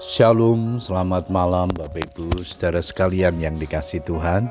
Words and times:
Shalom, 0.00 0.80
selamat 0.80 1.28
malam 1.28 1.68
Bapak 1.76 2.08
Ibu, 2.16 2.32
saudara 2.40 2.80
sekalian 2.80 3.36
yang 3.36 3.52
dikasih 3.52 4.00
Tuhan. 4.00 4.48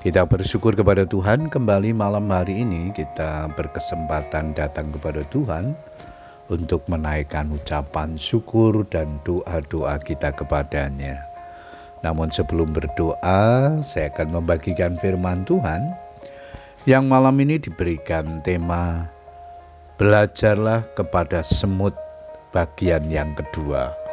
Kita 0.00 0.24
bersyukur 0.24 0.72
kepada 0.72 1.04
Tuhan 1.04 1.52
kembali 1.52 1.92
malam 1.92 2.24
hari 2.32 2.64
ini 2.64 2.88
kita 2.88 3.52
berkesempatan 3.52 4.56
datang 4.56 4.88
kepada 4.96 5.20
Tuhan 5.28 5.76
untuk 6.48 6.88
menaikkan 6.88 7.52
ucapan 7.52 8.16
syukur 8.16 8.88
dan 8.88 9.20
doa-doa 9.28 10.00
kita 10.00 10.32
kepadanya. 10.32 11.20
Namun 12.00 12.32
sebelum 12.32 12.72
berdoa, 12.72 13.76
saya 13.84 14.08
akan 14.08 14.40
membagikan 14.40 14.96
firman 15.04 15.44
Tuhan 15.44 15.92
yang 16.88 17.04
malam 17.04 17.36
ini 17.44 17.60
diberikan 17.60 18.40
tema 18.40 19.04
Belajarlah 20.00 20.96
kepada 20.96 21.44
semut 21.44 21.92
bagian 22.56 23.04
yang 23.12 23.36
kedua 23.36 24.09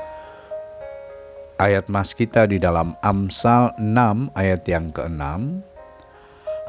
ayat 1.57 1.89
mas 1.89 2.13
kita 2.13 2.45
di 2.45 2.61
dalam 2.61 2.93
Amsal 3.01 3.73
6 3.81 4.33
ayat 4.37 4.63
yang 4.69 4.93
ke-6. 4.93 5.21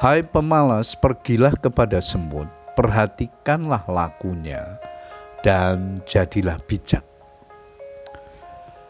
Hai 0.01 0.24
pemalas, 0.24 0.97
pergilah 0.97 1.52
kepada 1.59 2.01
semut, 2.01 2.48
perhatikanlah 2.73 3.84
lakunya, 3.91 4.78
dan 5.45 6.01
jadilah 6.09 6.56
bijak. 6.64 7.05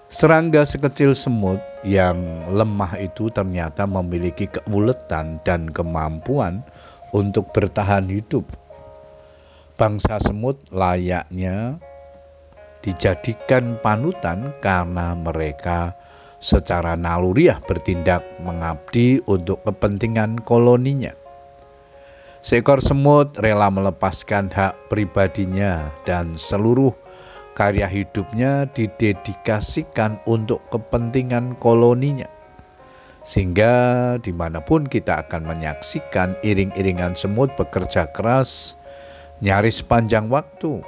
Serangga 0.08 0.64
sekecil 0.64 1.12
semut 1.12 1.60
yang 1.84 2.16
lemah 2.48 2.96
itu 2.96 3.28
ternyata 3.28 3.84
memiliki 3.84 4.48
keuletan 4.48 5.36
dan 5.44 5.68
kemampuan 5.68 6.64
untuk 7.12 7.52
bertahan 7.52 8.08
hidup. 8.08 8.48
Bangsa 9.76 10.16
semut 10.20 10.60
layaknya 10.72 11.76
dijadikan 12.82 13.78
panutan 13.82 14.54
karena 14.62 15.14
mereka 15.18 15.98
secara 16.38 16.94
naluriah 16.94 17.58
bertindak 17.62 18.22
mengabdi 18.42 19.18
untuk 19.26 19.62
kepentingan 19.66 20.38
koloninya. 20.46 21.14
Seekor 22.38 22.78
semut 22.78 23.34
rela 23.42 23.66
melepaskan 23.68 24.46
hak 24.54 24.86
pribadinya 24.86 25.90
dan 26.06 26.38
seluruh 26.38 26.94
karya 27.58 27.90
hidupnya 27.90 28.70
didedikasikan 28.70 30.22
untuk 30.22 30.62
kepentingan 30.70 31.58
koloninya. 31.58 32.30
Sehingga 33.26 34.16
di 34.22 34.30
mana 34.30 34.62
pun 34.62 34.86
kita 34.86 35.26
akan 35.26 35.50
menyaksikan 35.50 36.38
iring-iringan 36.46 37.18
semut 37.18 37.50
bekerja 37.58 38.08
keras, 38.14 38.78
nyaris 39.42 39.82
panjang 39.82 40.30
waktu, 40.30 40.80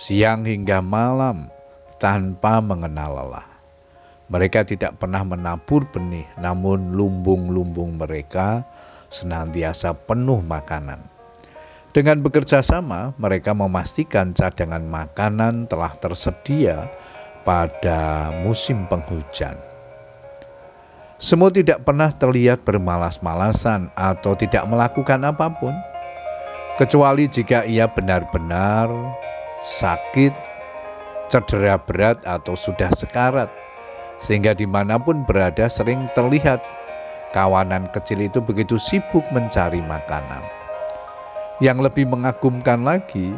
siang 0.00 0.48
hingga 0.48 0.80
malam 0.80 1.52
tanpa 2.00 2.64
mengenal 2.64 3.20
lelah. 3.20 3.48
Mereka 4.32 4.64
tidak 4.64 4.96
pernah 4.96 5.20
menabur 5.20 5.84
benih, 5.92 6.24
namun 6.40 6.96
lumbung-lumbung 6.96 8.00
mereka 8.00 8.64
senantiasa 9.12 9.92
penuh 9.92 10.40
makanan. 10.40 11.04
Dengan 11.92 12.22
bekerja 12.24 12.64
sama, 12.64 13.12
mereka 13.20 13.52
memastikan 13.52 14.32
cadangan 14.32 14.80
makanan 14.80 15.68
telah 15.68 15.92
tersedia 16.00 16.88
pada 17.44 18.30
musim 18.40 18.88
penghujan. 18.88 19.58
Semua 21.20 21.52
tidak 21.52 21.84
pernah 21.84 22.08
terlihat 22.08 22.64
bermalas-malasan 22.64 23.92
atau 23.92 24.32
tidak 24.32 24.64
melakukan 24.64 25.20
apa 25.26 25.52
pun, 25.52 25.74
kecuali 26.80 27.28
jika 27.28 27.68
ia 27.68 27.84
benar-benar 27.90 28.88
sakit, 29.60 30.32
cedera 31.28 31.76
berat, 31.76 32.24
atau 32.24 32.56
sudah 32.56 32.88
sekarat. 32.92 33.48
Sehingga 34.20 34.52
di 34.52 34.68
mana 34.68 35.00
pun 35.00 35.24
berada 35.24 35.64
sering 35.68 36.08
terlihat 36.12 36.60
kawanan 37.32 37.88
kecil 37.94 38.20
itu 38.20 38.44
begitu 38.44 38.76
sibuk 38.76 39.24
mencari 39.32 39.80
makanan. 39.80 40.44
Yang 41.60 41.92
lebih 41.92 42.08
mengagumkan 42.08 42.84
lagi, 42.84 43.32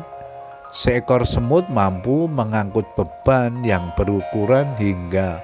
seekor 0.70 1.26
semut 1.26 1.66
mampu 1.70 2.30
mengangkut 2.30 2.86
beban 2.94 3.62
yang 3.66 3.91
berukuran 3.98 4.75
hingga 4.78 5.42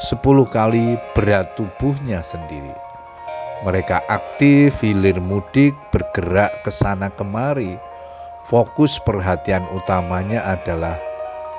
10 0.00 0.22
kali 0.48 0.96
berat 1.12 1.52
tubuhnya 1.58 2.24
sendiri. 2.24 2.72
Mereka 3.60 4.08
aktif, 4.08 4.80
hilir 4.80 5.20
mudik, 5.20 5.76
bergerak 5.92 6.64
ke 6.64 6.72
sana 6.72 7.12
kemari, 7.12 7.76
fokus 8.44 8.96
perhatian 9.02 9.64
utamanya 9.76 10.44
adalah 10.48 10.96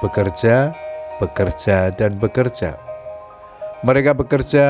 bekerja, 0.01 0.73
bekerja, 1.21 1.93
dan 1.93 2.17
bekerja. 2.17 2.77
Mereka 3.81 4.17
bekerja 4.17 4.67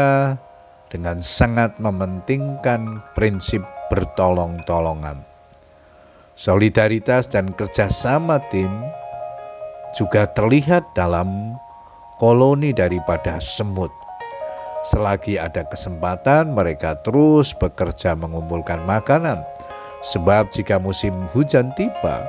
dengan 0.91 1.23
sangat 1.23 1.79
mementingkan 1.79 3.03
prinsip 3.15 3.63
bertolong-tolongan. 3.91 5.23
Solidaritas 6.35 7.27
dan 7.31 7.51
kerjasama 7.55 8.39
tim 8.51 8.71
juga 9.95 10.27
terlihat 10.27 10.95
dalam 10.95 11.55
koloni 12.19 12.71
daripada 12.71 13.39
semut. 13.43 13.91
Selagi 14.81 15.37
ada 15.37 15.61
kesempatan, 15.67 16.57
mereka 16.57 16.97
terus 17.05 17.53
bekerja 17.53 18.17
mengumpulkan 18.17 18.81
makanan 18.81 19.45
Sebab 20.01 20.49
jika 20.49 20.81
musim 20.81 21.13
hujan 21.29 21.69
tiba, 21.77 22.25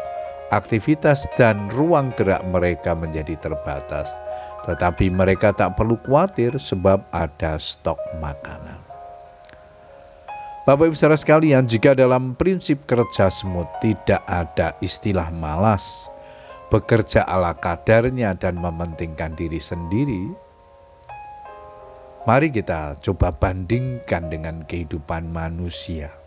aktivitas 0.52 1.24
dan 1.40 1.72
ruang 1.72 2.12
gerak 2.12 2.44
mereka 2.44 2.92
menjadi 2.92 3.40
terbatas. 3.40 4.12
Tetapi 4.68 5.08
mereka 5.08 5.56
tak 5.56 5.74
perlu 5.80 5.96
khawatir 6.04 6.60
sebab 6.60 7.08
ada 7.08 7.56
stok 7.56 7.98
makanan. 8.20 8.78
Bapak 10.62 10.92
Ibu 10.92 10.94
saudara 10.94 11.18
sekalian, 11.18 11.66
jika 11.66 11.90
dalam 11.96 12.38
prinsip 12.38 12.86
kerja 12.86 13.26
semut 13.32 13.66
tidak 13.82 14.22
ada 14.30 14.78
istilah 14.78 15.26
malas, 15.34 16.06
bekerja 16.70 17.26
ala 17.26 17.50
kadarnya 17.58 18.38
dan 18.38 18.62
mementingkan 18.62 19.34
diri 19.34 19.58
sendiri, 19.58 20.30
mari 22.22 22.54
kita 22.54 22.94
coba 23.02 23.34
bandingkan 23.34 24.30
dengan 24.30 24.62
kehidupan 24.62 25.26
manusia 25.34 26.21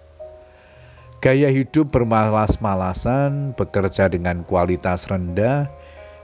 Gaya 1.26 1.50
hidup 1.50 1.90
bermalas-malasan, 1.90 3.58
bekerja 3.58 4.06
dengan 4.06 4.46
kualitas 4.46 5.10
rendah, 5.10 5.66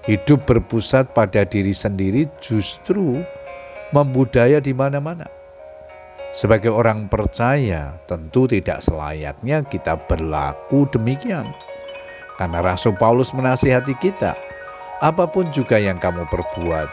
hidup 0.06 0.46
berpusat 0.46 1.18
pada 1.18 1.42
diri 1.42 1.74
sendiri 1.74 2.30
justru 2.38 3.26
membudaya 3.90 4.62
di 4.62 4.78
mana-mana. 4.78 5.26
Sebagai 6.38 6.70
orang 6.70 7.10
percaya, 7.10 7.98
tentu 8.06 8.46
tidak 8.46 8.86
selayaknya 8.86 9.66
kita 9.66 9.98
berlaku 10.06 10.86
demikian. 10.94 11.50
Karena 12.38 12.62
Rasul 12.62 12.94
Paulus 12.94 13.34
menasihati 13.34 13.98
kita, 13.98 14.38
apa 15.02 15.26
pun 15.26 15.50
juga 15.50 15.82
yang 15.82 15.98
kamu 15.98 16.30
perbuat, 16.30 16.90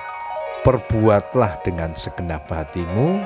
perbuatlah 0.64 1.60
dengan 1.60 1.92
segenap 1.92 2.48
hatimu, 2.48 3.20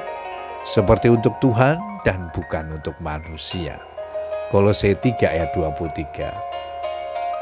seperti 0.66 1.06
untuk 1.06 1.38
Tuhan 1.38 1.78
dan 2.02 2.34
bukan 2.34 2.82
untuk 2.82 2.98
manusia 2.98 3.91
Kolose 4.52 4.92
3 4.92 5.32
ayat 5.32 5.56
23. 5.56 6.28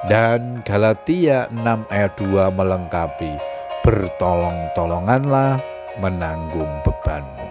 Dan 0.07 0.63
Galatia 0.63 1.51
6 1.51 1.91
ayat 1.91 2.15
2 2.15 2.55
melengkapi, 2.55 3.35
bertolong-tolonganlah 3.83 5.59
menanggung 5.99 6.71
bebanmu. 6.87 7.51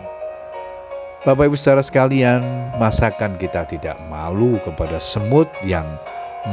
Bapak 1.28 1.52
Ibu 1.52 1.60
saudara 1.60 1.84
sekalian, 1.84 2.72
masakan 2.80 3.36
kita 3.36 3.68
tidak 3.68 4.00
malu 4.08 4.56
kepada 4.64 4.96
semut 4.96 5.52
yang 5.68 5.86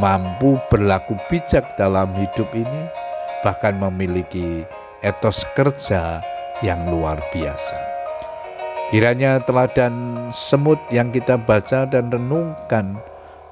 mampu 0.03 0.59
berlaku 0.67 1.15
bijak 1.31 1.79
dalam 1.79 2.11
hidup 2.19 2.51
ini, 2.59 2.91
bahkan 3.47 3.79
memiliki 3.79 4.67
etos 5.07 5.47
kerja 5.55 6.19
yang 6.59 6.91
luar 6.91 7.23
biasa. 7.31 7.96
Kiranya 8.87 9.43
teladan 9.43 10.31
semut 10.31 10.79
yang 10.95 11.11
kita 11.11 11.35
baca 11.35 11.91
dan 11.91 12.07
renungkan 12.07 13.03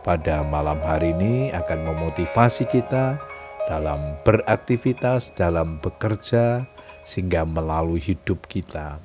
pada 0.06 0.46
malam 0.46 0.78
hari 0.78 1.10
ini 1.10 1.50
akan 1.50 1.90
memotivasi 1.90 2.70
kita 2.70 3.18
dalam 3.66 4.14
beraktivitas, 4.22 5.34
dalam 5.34 5.82
bekerja, 5.82 6.70
sehingga 7.02 7.42
melalui 7.42 7.98
hidup 7.98 8.46
kita 8.46 9.02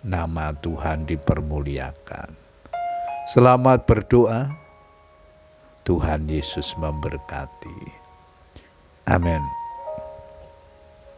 nama 0.00 0.56
Tuhan 0.56 1.04
dipermuliakan. 1.04 2.32
Selamat 3.28 3.84
berdoa, 3.84 4.48
Tuhan 5.84 6.24
Yesus 6.24 6.72
memberkati. 6.80 8.08
Amin. 9.12 9.65